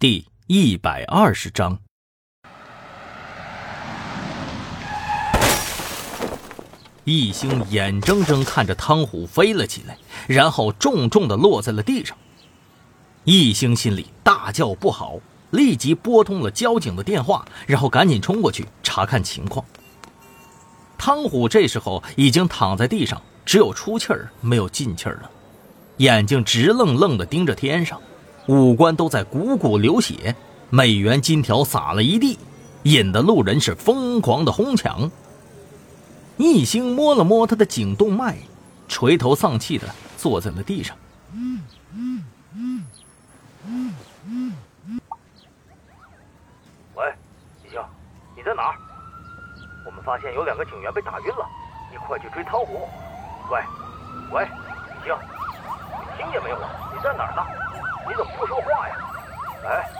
[0.00, 1.78] 第一百二十章，
[7.04, 12.16] 一星眼睁睁看着汤虎飞了起来，然后重重的落在了地上。
[13.24, 15.18] 一星心里大叫不好，
[15.50, 19.62] 立即拨通了交警的电话，然后赶紧冲过去查看情况。
[20.96, 25.30] 汤虎这时候已经躺在地上，只有出气儿没有进气儿了，
[25.98, 28.00] 眼睛直愣愣的盯着天上。
[28.46, 30.34] 五官都在汩汩流血，
[30.70, 32.38] 美元金条撒了一地，
[32.84, 35.10] 引得路人是疯狂的哄抢。
[36.36, 38.36] 一星摸了摸他的颈动脉，
[38.88, 39.86] 垂头丧气的
[40.16, 40.96] 坐在了地上。
[46.94, 47.14] 喂，
[47.64, 47.80] 一星，
[48.34, 48.74] 你在哪儿？
[49.86, 51.46] 我们发现有两个警员被打晕了，
[51.90, 52.88] 你快去追汤虎。
[53.50, 53.60] 喂，
[54.32, 56.68] 喂，一星，你听见没有啊？
[56.92, 57.69] 你在哪儿呢？
[58.08, 58.96] 你怎么不说话呀？
[59.64, 59.90] 哎，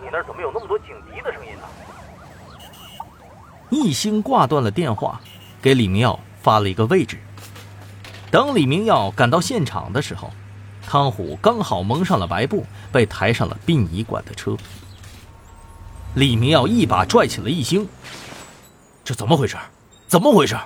[0.00, 1.62] 你那怎么有那么多警笛的声音呢？
[3.70, 5.20] 一星挂断了电话，
[5.60, 7.18] 给李明耀发了一个位置。
[8.30, 10.30] 等李明耀赶到现场的时候，
[10.86, 14.56] 汤虎刚好蒙上了白布，被抬上了殡仪馆的车。
[16.14, 17.88] 李明耀一把拽起了一星
[19.02, 19.56] ：“这怎么回事？
[20.06, 20.56] 怎么回事？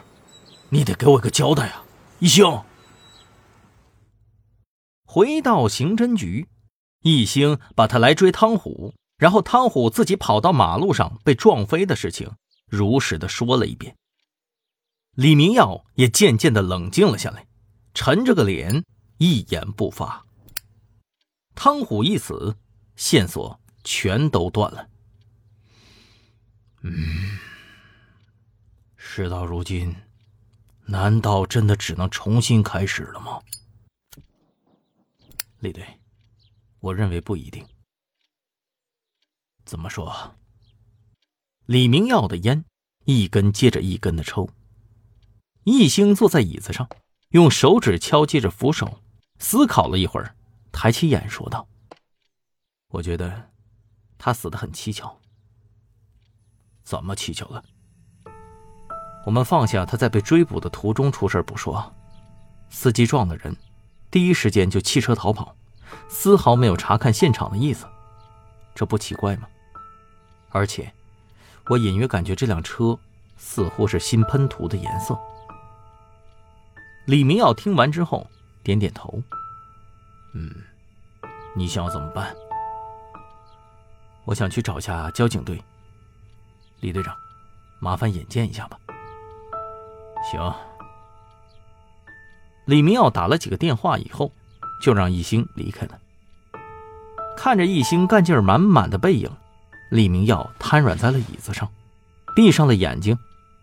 [0.71, 1.85] 你得给我一个交代啊！”
[2.21, 2.63] 一星
[5.07, 6.49] 回到刑侦局。
[7.03, 12.31] 一星把他来追汤虎，然后汤虎自己跑到马路上被撞飞的事情，
[12.67, 13.97] 如实的说了一遍。
[15.13, 17.47] 李明耀也渐渐的冷静了下来，
[17.95, 18.85] 沉着个脸，
[19.19, 20.25] 一言不发。
[21.55, 22.57] 汤虎一死，
[22.95, 24.89] 线索全都断了。
[26.83, 27.39] 嗯，
[28.97, 29.95] 事到如今，
[30.87, 33.41] 难道真的只能重新开始了吗？
[35.59, 35.85] 李队。
[36.81, 37.67] 我认为不一定。
[39.65, 40.35] 怎么说？
[41.67, 42.65] 李明耀的烟
[43.05, 44.49] 一根接着一根的抽。
[45.65, 46.89] 易星坐在椅子上，
[47.31, 49.03] 用手指敲击着扶手，
[49.39, 50.35] 思考了一会儿，
[50.73, 51.69] 抬起眼说道
[52.89, 53.51] ：“我觉得
[54.17, 55.21] 他死的很蹊跷。
[56.83, 57.63] 怎么蹊跷了？
[59.27, 61.95] 我们放下他在被追捕的途中出事不说，
[62.71, 63.55] 司机撞的人，
[64.11, 65.55] 第一时间就弃车逃跑。”
[66.09, 67.87] 丝毫没有查看现场的意思，
[68.75, 69.49] 这不奇怪吗？
[70.51, 70.93] 而且，
[71.69, 72.99] 我隐约感觉这辆车
[73.37, 75.19] 似乎是新喷涂的颜色。
[77.05, 78.27] 李明耀听完之后
[78.63, 79.23] 点点头
[80.35, 80.51] ：“嗯，
[81.55, 82.35] 你想要怎么办？
[84.25, 85.63] 我想去找一下交警队。
[86.81, 87.17] 李队长，
[87.79, 88.79] 麻烦引荐一下吧。”
[90.25, 90.55] 行。
[92.65, 94.33] 李明耀打了几个电话以后。
[94.81, 95.99] 就让一星离开了。
[97.37, 99.31] 看着一星干劲满满的背影，
[99.91, 101.69] 李明耀瘫软在了椅子上，
[102.35, 103.17] 闭上了眼睛，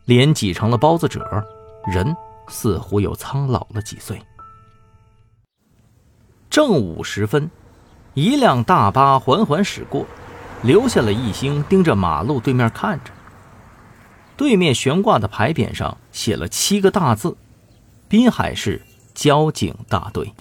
[0.05, 1.43] 脸挤成了包子褶，
[1.85, 2.15] 人
[2.47, 4.21] 似乎又苍老了几岁。
[6.49, 7.51] 正午时分，
[8.13, 10.05] 一辆大巴缓缓驶过，
[10.63, 13.11] 留下了一星盯着马路对面看着。
[14.37, 17.35] 对面悬挂的牌匾上写了七个大字
[18.07, 18.81] ：“滨海市
[19.13, 20.33] 交警大队。”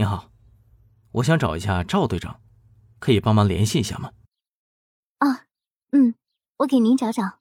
[0.00, 0.30] 你好，
[1.10, 2.40] 我想找一下赵队长，
[2.98, 4.10] 可以帮忙联系一下吗？
[5.18, 5.44] 啊，
[5.90, 6.14] 嗯，
[6.56, 7.40] 我给您找找。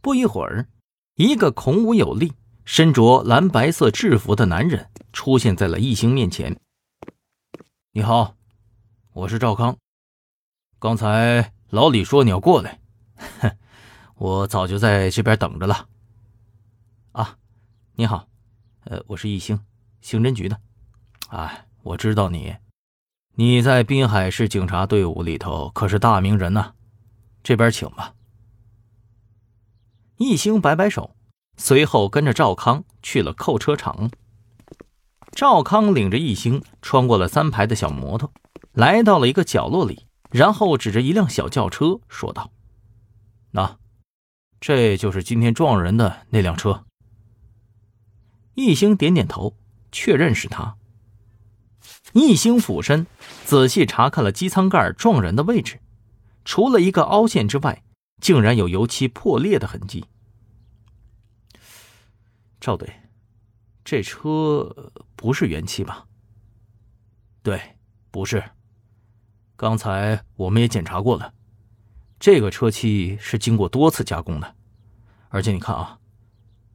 [0.00, 0.68] 不一会儿，
[1.16, 6.56] 一个孔武有力、身着蓝白色制服的男人出现在了易星面前。
[7.90, 8.36] 你好，
[9.12, 9.76] 我是赵康。
[10.78, 12.80] 刚才老李说你要过来，
[13.40, 13.58] 哼，
[14.14, 15.88] 我早就在这边等着了。
[17.10, 17.36] 啊，
[17.94, 18.28] 你好，
[18.84, 19.58] 呃，我是易星，
[20.00, 20.60] 刑侦局的。
[21.32, 22.56] 哎，我知道你，
[23.36, 26.74] 你在滨海市警察队伍里头可是大名人呐，
[27.42, 28.12] 这边请吧。
[30.18, 31.16] 一星摆摆手，
[31.56, 34.10] 随后跟着赵康去了扣车场。
[35.30, 38.30] 赵康领着一星穿过了三排的小摩托，
[38.72, 42.52] 来到了一个角落里，然后指着一辆小轿车说道
[43.52, 43.78] ：“那，
[44.60, 46.84] 这就是今天撞人的那辆车。”
[48.52, 49.56] 一星点点头，
[49.90, 50.76] 确认是他。
[52.12, 53.06] 一星俯身，
[53.44, 55.80] 仔细查看了机舱盖撞人的位置，
[56.44, 57.82] 除了一个凹陷之外，
[58.20, 60.04] 竟然有油漆破裂的痕迹。
[62.60, 62.92] 赵队，
[63.84, 66.06] 这车不是原漆吧？
[67.42, 67.76] 对，
[68.10, 68.44] 不是。
[69.56, 71.32] 刚才我们也检查过了，
[72.20, 74.54] 这个车漆是经过多次加工的，
[75.28, 75.98] 而且你看啊，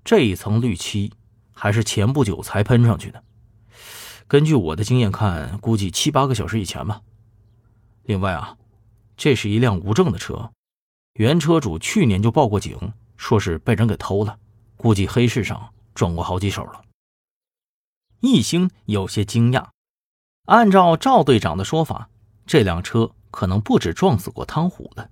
[0.04, 1.14] 这一层绿漆
[1.54, 3.24] 还是前不久才喷上去的。
[4.28, 7.02] 根据我的经验看，估计七八个小时以前吧。
[8.04, 8.58] 另外啊，
[9.16, 10.52] 这是一辆无证的车，
[11.14, 14.38] 原车主去年就报过警，说是被人给偷了，
[14.76, 16.82] 估计黑市上转过好几手了。
[18.20, 19.68] 易兴有些惊讶，
[20.46, 22.10] 按照赵队长的说法，
[22.46, 25.10] 这辆车可能不止撞死过汤虎了。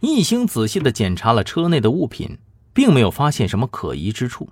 [0.00, 2.38] 易兴仔细的检查了车内的物品，
[2.72, 4.48] 并没有发现什么可疑之处，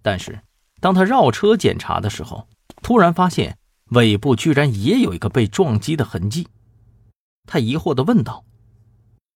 [0.00, 0.40] 但是。
[0.84, 2.46] 当他绕车检查的时候，
[2.82, 3.56] 突然发现
[3.92, 6.46] 尾部居然也有一个被撞击的痕迹。
[7.46, 8.44] 他疑惑地问道：“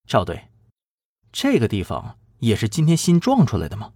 [0.07, 0.51] 赵队，
[1.33, 3.93] 这个地方也是今天新撞出来的吗？”